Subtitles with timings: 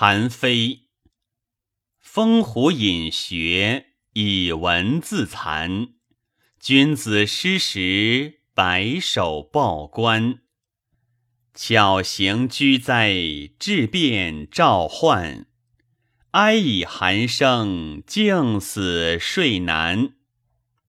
[0.00, 0.82] 韩非。
[1.98, 5.88] 风虎隐学，以文自残。
[6.60, 10.38] 君子失时，白首报官。
[11.52, 13.12] 巧行居哉，
[13.58, 15.46] 质变召唤。
[16.30, 20.14] 哀以寒声，静死睡难。